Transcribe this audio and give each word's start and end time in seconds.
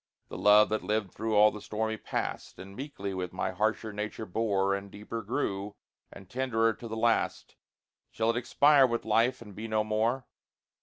The 0.29 0.37
love 0.39 0.69
that 0.69 0.81
lived 0.83 1.11
through 1.13 1.35
all 1.35 1.51
the 1.51 1.61
stormy 1.61 1.95
past, 1.95 2.57
And 2.57 2.75
meekly 2.75 3.13
with 3.13 3.33
my 3.33 3.51
harsher 3.51 3.93
nature 3.93 4.25
bore, 4.25 4.73
And 4.73 4.89
deeper 4.89 5.21
grew, 5.21 5.75
and 6.11 6.27
tenderer 6.27 6.73
to 6.73 6.87
the 6.87 6.97
last, 6.97 7.55
Shall 8.09 8.31
it 8.31 8.35
expire 8.37 8.87
with 8.87 9.05
life, 9.05 9.43
and 9.43 9.53
be 9.53 9.67
no 9.67 9.83
more? 9.83 10.25